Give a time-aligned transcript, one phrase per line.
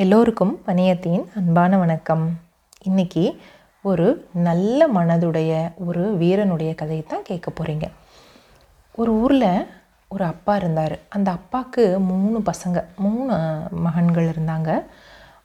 [0.00, 2.30] எல்லோருக்கும் பணியத்தின் அன்பான வணக்கம்.
[2.82, 3.40] இன்னைக்கு
[3.82, 7.82] ஒரு நல்ல மனதுடைய ஒரு வீரனுடைய கதையை தான் கேட்க போகிறீங்க
[8.94, 9.66] ஒரு ஊரில்
[10.08, 10.98] ஒரு அப்பா இருந்தார்.
[11.08, 13.38] அந்த அப்பாவுக்கு மூணு பசங்க மூணு
[13.70, 14.82] மகன்கள் இருந்தாங்க.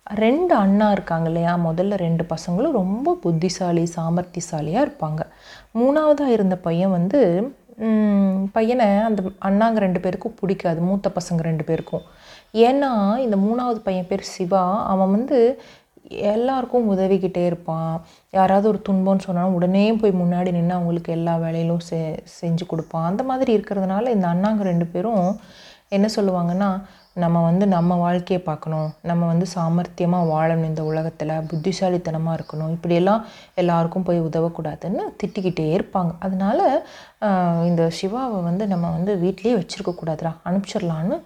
[0.03, 1.57] ரெண்டு அண்ணா இருக்காங்க இல்லையா?
[1.57, 5.19] முதல்ல ரெண்டு பசங்களும் ரொம்ப புத்திசாலி சாமர்த்தியசாலியாக இருப்பாங்க.
[5.79, 7.53] மூணாவதாக இருந்த பையன் வந்து
[8.51, 12.05] பையனை அந்த அண்ணாங்க ரெண்டு பேருக்கும் பிடிக்காது மூத்த பசங்க ரெண்டு பேருக்கும்.
[12.67, 12.91] ஏன்னா
[13.25, 14.63] இந்த மூணாவது பையன் பேர் சிவா.
[14.85, 15.37] அவன் வந்து
[16.33, 17.93] எல்லாருக்கும் உதவிக்கிட்டே இருப்பான்.
[18.37, 21.99] யாராவது ஒரு துன்பம்னு சொன்னாலும் உடனே போய் முன்னாடி நின்று அவங்களுக்கு எல்லா வேலையிலும் செ
[22.41, 23.05] செஞ்சு கொடுப்பான்.
[23.05, 25.39] அந்த மாதிரி இருக்கிறதுனால இந்த அண்ணாங்க ரெண்டு பேரும்
[25.97, 26.69] என்ன சொல்லுவாங்கன்னா
[27.15, 28.89] நம்ம வந்து நம்ம வாழ்க்கையை பார்க்கணும்.
[29.09, 31.33] நம்ம வந்து சாமர்த்தியமாக வாழணும் இந்த உலகத்தில்.
[31.51, 32.73] புத்திசாலித்தனமாக இருக்கணும்.
[32.75, 33.23] இப்படியெல்லாம்
[33.61, 36.11] எல்லாருக்கும் போய் உதவக்கூடாதுன்னு திட்டிக்கிட்டே இருப்பாங்க.
[36.27, 36.65] அதனால்
[37.69, 41.17] இந்த சிவாவை வந்து நம்ம வந்து வீட்லேயே வச்சுருக்கக்கூடாதுடா அனுப்பிச்சிடலான்னு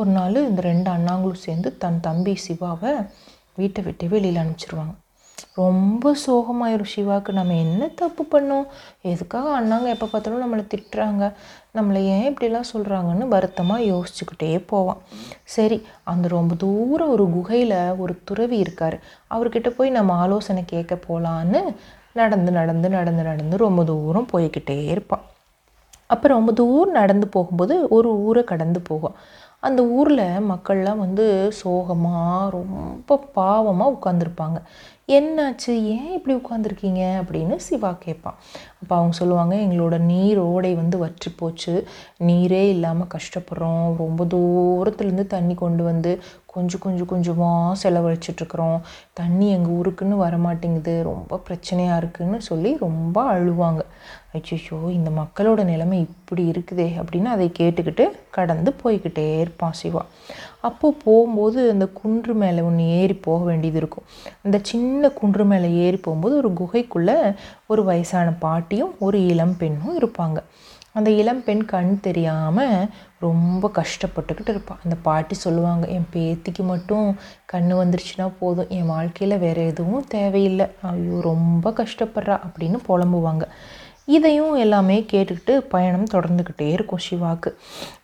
[0.00, 2.92] ஒரு நாள் இந்த ரெண்டு அண்ணாங்களும் சேர்ந்து தன் தம்பி சிவாவை
[3.60, 4.94] வீட்டை விட்டு வெளியில் அனுப்பிச்சிருவாங்க.
[5.54, 6.92] ரொம்ப சோகமாயிரும்.
[6.94, 8.66] சிவாவுக்கு நம்ம என்ன தப்பு பண்ணோம்?
[9.02, 11.32] எதுக்காக அண்ணாங்க எப்போ பார்த்தாலும் நம்மளை திட்டுறாங்க?
[11.74, 15.00] நம்மளை ஏன் இப்படிலாம் சொல்கிறாங்கன்னு வருத்தமாக யோசிச்சுக்கிட்டே போவான்.
[15.44, 18.98] சரி அந்த ரொம்ப தூரம் ஒரு குகையில் ஒரு துறவி இருக்கார்.
[19.30, 21.62] அவர்கிட்ட போய் நம்ம ஆலோசனை கேட்க போகலான்னு
[22.12, 25.24] நடந்து நடந்து நடந்து நடந்து ரொம்ப தூரம் போய்கிட்டே இருப்பான்.
[26.06, 29.16] அப்போ ரொம்ப தூரம் நடந்து போகும்போது ஒரு ஊரை கடந்து போகும்.
[29.62, 31.24] அந்த ஊரில் மக்கள்லாம் வந்து
[31.60, 34.58] சோகமாக ரொம்ப பாவமாக உட்காந்துருப்பாங்க
[35.18, 35.72] என்னாச்சு?
[35.94, 38.36] ஏன் இப்படி உட்காந்துருக்கீங்க அப்படின்னு சிவா கேட்பான்.
[38.80, 41.74] அப்போ அவங்க சொல்லுவாங்க எங்களோட நீர் ஓடை வந்து வற்றி போச்சு.
[42.28, 43.86] நீரே இல்லாமல் கஷ்டப்படுறோம்.
[43.96, 46.12] ரொம்ப தூரத்துலேருந்து தண்ணி கொண்டு வந்து
[46.54, 48.78] கொஞ்சம் கொஞ்சம் கொஞ்சமாக செலவழிச்சிட்ருக்குறோம்
[49.20, 50.94] தண்ணி எங்கள் ஊருக்குன்னு வரமாட்டேங்குது.
[51.02, 53.82] ரொம்ப பிரச்சனையாக இருக்குதுன்னு சொல்லி ரொம்ப அழுவாங்க.
[54.34, 60.02] அச்சோ இந்த மக்களோட நிலைமை இப்படி இருக்குதே அப்படின்னு அதை கேட்டுக்கிட்டு கடந்து போய்கிட்டே இருப்பான் சிவா.
[60.60, 64.06] அப்போது போகும்போது அந்த குன்று மேலே ஒன்று ஏறி போக வேண்டியது இருக்கும்.
[64.42, 67.34] அந்த சின்ன குன்று மேலே ஏறி போகும்போது ஒரு குகைக்குள்ளே
[67.66, 70.40] ஒரு வயசான பாட்டியும் ஒரு இளம் பெண்ணும் இருப்பாங்க.
[70.92, 72.86] அந்த இளம் பெண் கண் தெரியாமல்
[73.18, 77.16] ரொம்ப கஷ்டப்பட்டுக்கிட்டு இருப்பாள் அந்த பாட்டி சொல்லுவாங்க என் பேத்திக்கு மட்டும்
[77.46, 78.68] கண் வந்துருச்சுன்னா போதும்.
[78.68, 80.66] என் வாழ்க்கையில் வேறு எதுவும் தேவையில்லை.
[80.82, 83.46] ஐயோ ரொம்ப கஷ்டப்படுறா அப்படின்னு புலம்புவாங்க.
[84.08, 87.50] இதையும் எல்லாமே கேட்டுக்கிட்டு பயணம் தொடர்ந்துக்கிட்டே இருக்கும் சிவாவுக்கு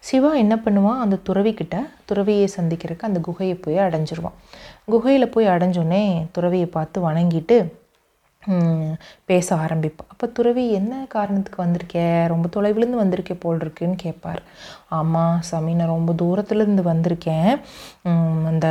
[0.09, 1.77] சிவா என்ன பண்ணுவான் அந்த துறவிக்கிட்ட
[2.11, 4.37] துறவியை சந்திக்கிறதுக்கு அந்த குகையை போய் அடைஞ்சிருவான்.
[4.95, 6.05] குகையில் போய் அடைஞ்சோடனே
[6.37, 7.59] துறவியை பார்த்து வணங்கிட்டு
[9.29, 12.03] பேச ஆரம்பிப்பான் அப்போ துறவி என்ன காரணத்துக்கு வந்திருக்கே?
[12.33, 14.41] ரொம்ப தொலைவிலேருந்து வந்திருக்கே போல் இருக்குன்னு கேட்பார்.
[14.99, 17.51] ஆமாம் சாமி நான் ரொம்ப தூரத்துலேருந்து வந்திருக்கேன்.
[18.51, 18.67] அந்த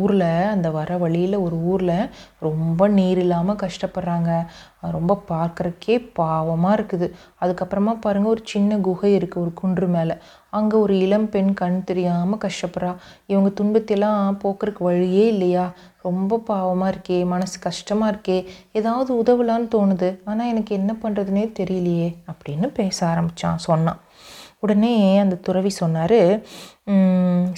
[0.00, 2.10] ஊரில் அந்த வர வழியில் ஒரு ஊரில்
[2.46, 4.30] ரொம்ப நீர் இல்லாமல் கஷ்டப்படுறாங்க.
[4.80, 7.06] அது ரொம்ப பார்க்குறக்கே பாவமாக இருக்குது.
[7.42, 10.16] அதுக்கப்புறமா பாருங்கள் ஒரு சின்ன குகை இருக்குது ஒரு குன்று மேலே.
[10.58, 12.92] அங்கே ஒரு இளம் பெண் கண் தெரியாமல் கஷ்டப்படுறா.
[13.26, 15.66] இவங்க துன்பத்தையெல்லாம் போக்குறதுக்கு வழியே இல்லையா?
[16.08, 18.38] ரொம்ப பாவமாக இருக்கே மனசு கஷ்டமாக இருக்கே.
[18.72, 20.10] ஏதாவது உதவலான்னு தோணுது.
[20.24, 24.00] ஆனால் எனக்கு என்ன பண்ணுறதுனே தெரியலையே அப்படின்னு பேச ஆரம்பித்தான் சொன்னான்.
[24.64, 26.20] உடனே அந்த துறவி சொன்னார்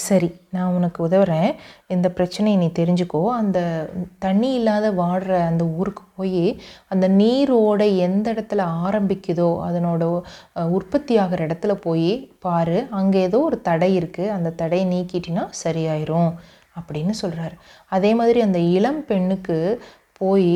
[0.06, 1.50] சரி நான் உனக்கு உதவுறேன்.
[1.94, 3.20] இந்த பிரச்சனையை நீ தெரிஞ்சுக்கோ.
[3.40, 3.58] அந்த
[4.24, 6.44] தண்ணி இல்லாத வாடுற அந்த ஊருக்கு போய்
[6.92, 10.02] அந்த நீரோட எந்த இடத்துல ஆரம்பிக்குதோ அதனோட
[10.76, 12.12] உற்பத்தி ஆகிற இடத்துல போய்
[12.46, 12.78] பாரு.
[13.00, 16.32] அங்கே ஏதோ ஒரு தடை இருக்குது அந்த தடையை நீக்கிட்டினா சரியாயிரும்.
[16.80, 17.56] அப்படின்னு சொல்கிறாரு
[17.96, 19.56] அதே மாதிரி அந்த இளம் பெண்ணுக்கு
[20.20, 20.54] போய்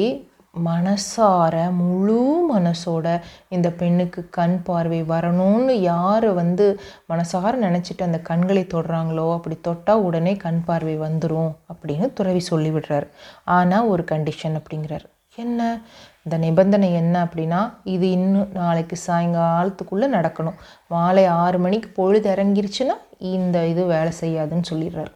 [0.54, 2.20] மனசார முழு
[2.54, 10.02] மனசோட இந்த பெண்ணுக்கு கண் பார்வை வரணும்னு யார் வந்து மனசார நினச்சிட்டு அந்த கண்களை தொடுறாங்களோ அப்படி தொட்டால்
[10.02, 13.06] உடனே கண் பார்வை வந்துடும் அப்படின்னு துறவி சொல்லிவிடுறார்.
[13.44, 15.06] ஆனால் ஒரு கண்டிஷன் அப்படிங்கிறார்.
[15.36, 15.80] என்ன?
[16.24, 20.60] இந்த நிபந்தனை என்ன அப்படின்னா இது இன்னும் நாளைக்கு சாயங்காலத்துக்குள்ளே நடக்கணும்.
[20.88, 25.12] மாலை ஆறு மணிக்கு பொழுது இறங்கிருச்சுன்னா இந்த இது வேலை செய்யாதுன்னு சொல்லிடுறாரு.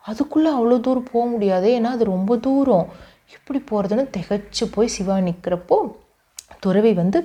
[0.00, 1.80] அதுக்குள்ளே அவ்வளோ தூரம் போக முடியாது.
[1.80, 2.88] ஏன்னா அது ரொம்ப தூரம்.
[3.36, 5.78] எப்படி போகிறதுன்னு திகைச்சு போய் சிவா நிற்கிறப்போ
[6.64, 7.18] துறவி வந்து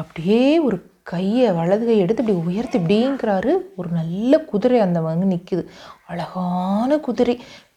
[0.00, 0.76] அப்படியே ஒரு
[1.10, 3.52] கையை வலது கையை எடுத்து இப்படி உயர்த்தி இப்படிங்கிறாரு.
[3.78, 5.62] ஒரு நல்ல குதிரை அந்த வந்து நிற்குது
[6.10, 7.34] அழகான குதிரை.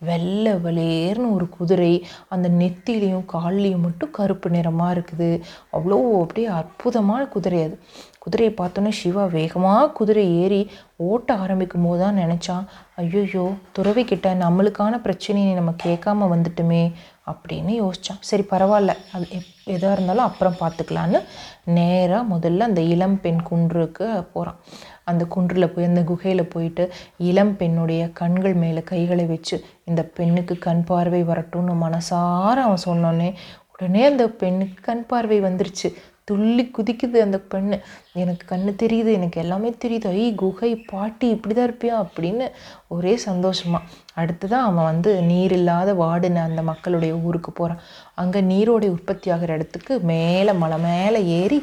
[0.09, 1.93] வெள்ளை வளேர்னு ஒரு குதிரை.
[2.33, 5.29] அந்த நெத்திலையும் கால்லையும் மட்டும் கருப்பு நிறமாக இருக்குது.
[5.75, 7.77] அவ்வளோ அப்படியே அற்புதமான குதிரை அது.
[8.25, 10.61] குதிரையை பார்த்தோன்னே சிவா வேகமாக குதிரை ஏறி
[11.07, 12.65] ஓட்ட ஆரம்பிக்கும் போது தான் நினச்சான்
[13.03, 13.45] ஐயோயோ
[13.77, 16.83] துறவிக்கிட்ட நம்மளுக்கான பிரச்சனையை நம்ம கேட்காம வந்துட்டுமே.
[17.31, 18.93] அப்படின்னு யோசித்தான் சரி பரவாயில்ல.
[19.13, 21.19] அது எப் எதாக இருந்தாலும் அப்புறம் பார்த்துக்கலான்னு
[21.65, 24.59] நேராக முதல்ல அந்த இளம் பெண் குன்றுக்கு போகிறான்
[25.03, 26.83] அந்த குன்றில் போய் அந்த குகையில் போயிட்டு
[27.17, 33.33] இளம் பெண்ணுடைய கண்கள் மேலே கைகளை வச்சு இந்த பெண்ணுக்கு கண் பார்வை வரட்டும்னு மனசார அவன் சொன்னோன்னே
[33.71, 35.87] உடனே அந்த பெண்ணுக்கு கண் பார்வை வந்துருச்சு.
[36.23, 37.77] துள்ளி குதிக்குது அந்த பெண்ணு.
[38.15, 40.07] எனக்கு கண்ணு தெரியுது எனக்கு எல்லாமே தெரியுது.
[40.19, 41.95] ஐ குகை பாட்டி இப்படி தான் இருப்பியா?
[42.03, 42.45] அப்படின்னு
[42.87, 43.83] ஒரே சந்தோஷமாக
[44.17, 47.81] அடுத்ததான் அவன் வந்து நீர் இல்லாத வாடின அந்த மக்களுடைய ஊருக்கு போகிறான்
[48.15, 51.57] அங்கே நீரோடை உற்பத்தி ஆகிற இடத்துக்கு மேலே மலை மேலே ஏறி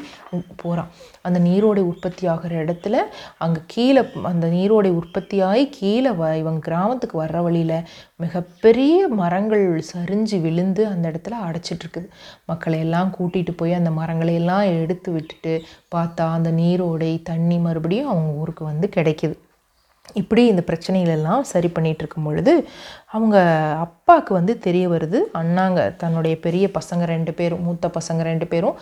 [0.55, 0.91] போகிறான்
[1.21, 2.95] அந்த நீரோடை உற்பத்தி ஆகிற இடத்துல
[3.37, 7.77] அங்கே கீழே அந்த நீரோடை உற்பத்தியாகி கீழே வ இவன் கிராமத்துக்கு வர்ற வழியில்
[8.19, 12.07] மிகப்பெரிய மரங்கள் சரிஞ்சு விழுந்து அந்த இடத்துல அடைச்சிட்ருக்குது
[12.45, 15.55] மக்களை எல்லாம் கூட்டிகிட்டு போய் அந்த மரங்களை எல்லாம் எடுத்து விட்டுட்டு
[15.95, 19.35] பார்த்தா அந்த நீரோடை தண்ணி மறுபடியும் அவங்க ஊருக்கு வந்து கிடைக்கிது.
[20.13, 22.53] இப்படி இந்த பிரச்சனைகளெல்லாம் சரி பண்ணிட்டு இருக்கும் பொழுது
[23.15, 23.37] அவங்க
[23.85, 25.19] அப்பாவுக்கு வந்து தெரிய வருது.
[25.41, 28.77] அண்ணாங்க தன்னுடைய பெரிய பசங்க ரெண்டு பேரும் மூத்த பசங்க ரெண்டு பேரும்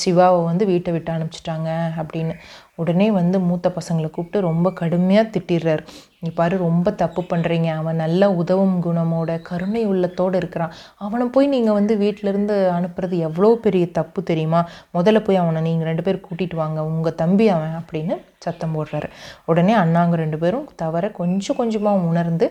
[0.00, 1.70] சிவாவை வந்து வீட்டை விட்டு அனுப்பிச்சிட்டாங்க
[2.00, 2.34] அப்படின்னு
[2.80, 5.82] உடனே வந்து மூத்த பசங்களை கூப்பிட்டு ரொம்ப கடுமையாக திட்டிடுறாரு.
[6.22, 10.74] நீ பாரு ரொம்ப தப்பு பண்ணுறீங்க அவன் நல்ல உதவும் குணமோட கருணை உள்ளத்தோடு இருக்கிறான்.
[11.06, 14.60] அவனை போய் நீங்கள் வந்து வீட்டிலேருந்து அனுப்புறது எவ்வளோ பெரிய தப்பு தெரியுமா?
[14.98, 16.80] முதல்ல போய் அவனை நீங்கள் ரெண்டு பேரும் கூட்டிகிட்டு வாங்க.
[16.92, 19.10] உங்கள் தம்பி அவன் அப்படின்னு சத்தம் போடுறாரு.
[19.50, 22.48] உடனே அண்ணாங்க ரெண்டு பேரும் தவிர கொஞ்சம் கொஞ்சமாக உணர்ந்து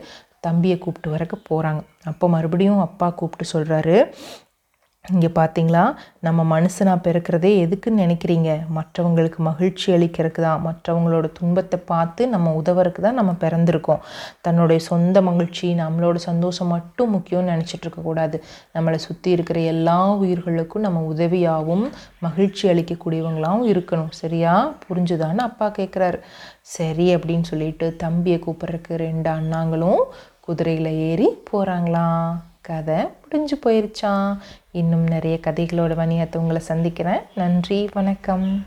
[0.47, 1.81] தம்பியை கூப்பிட்டு வரக்கு போகிறாங்க
[2.11, 3.97] அப்போ மறுபடியும் அப்பா கூப்பிட்டு சொல்கிறாரு
[5.05, 5.81] இங்கே பார்த்தீங்களா
[6.19, 8.49] நம்ம மனுஷனாக பிறக்கிறதே எதுக்குன்னு நினைக்கிறீங்க?
[8.77, 13.99] மற்றவங்களுக்கு மகிழ்ச்சி அளிக்கிறதுக்கு தான் மற்றவங்களோட துன்பத்தை பார்த்து நம்ம உதவுறதுக்கு தான் நம்ம பிறந்திருக்கோம்.
[14.41, 18.39] தன்னுடைய சொந்த மகிழ்ச்சி நம்மளோட சந்தோஷம் மட்டும் முக்கியம்னு நினச்சிட்டு இருக்கக்கூடாது
[18.75, 21.85] நம்மளை சுற்றி இருக்கிற எல்லா உயிர்களுக்கும் நம்ம உதவியாகவும்
[22.19, 24.13] மகிழ்ச்சி அளிக்கக்கூடியவங்களாகவும் இருக்கணும்.
[24.21, 24.55] சரியா?
[24.87, 26.19] புரிஞ்சுதான்னு அப்பா கேட்குறாரு
[26.77, 30.01] சரி அப்படின்னு சொல்லிட்டு தம்பியை கூப்பிட்றதுக்கு ரெண்டு அண்ணாங்களும்
[30.39, 34.37] குதிரையில் ஏறி போகிறாங்களாம் கதை முடிஞ்சு போயிருச்சான்
[34.71, 37.19] இன்னும் நிறைய கதைகளோட வணிகத்தை உங்களை சந்திக்கிறேன்.
[37.35, 38.65] நன்றி வணக்கம்.